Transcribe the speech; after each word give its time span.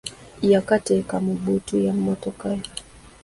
Yakateeka 0.53 1.15
mu 1.25 1.33
bbuutu 1.37 1.75
ya 1.85 1.93
mmotoka 1.97 2.45
ye! 2.57 2.65